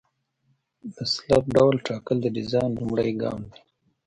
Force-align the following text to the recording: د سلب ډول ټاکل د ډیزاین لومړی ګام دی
د 0.95 0.97
سلب 1.13 1.43
ډول 1.55 1.75
ټاکل 1.87 2.17
د 2.21 2.27
ډیزاین 2.37 2.71
لومړی 2.79 3.11
ګام 3.21 3.41
دی 3.51 3.59